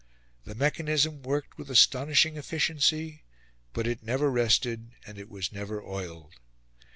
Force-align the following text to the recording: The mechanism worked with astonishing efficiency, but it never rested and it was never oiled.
The 0.45 0.55
mechanism 0.55 1.21
worked 1.21 1.59
with 1.59 1.69
astonishing 1.69 2.35
efficiency, 2.35 3.21
but 3.71 3.85
it 3.85 4.01
never 4.01 4.31
rested 4.31 4.93
and 5.05 5.19
it 5.19 5.29
was 5.29 5.51
never 5.51 5.79
oiled. 5.83 6.33